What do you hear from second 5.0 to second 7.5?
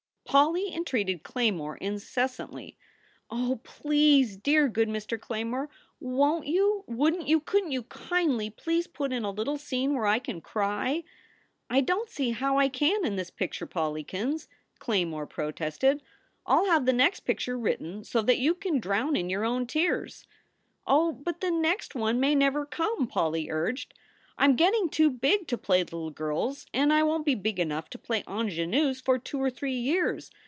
Claymore, won t yon wouldn t you